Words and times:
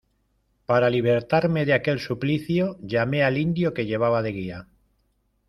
para 0.65 0.89
libertarme 0.89 1.63
de 1.63 1.73
aquel 1.75 1.99
suplicio, 1.99 2.75
llamé 2.81 3.21
al 3.23 3.37
indio 3.37 3.71
que 3.75 3.85
llevaba 3.85 4.23
de 4.23 4.31
guía. 4.31 4.67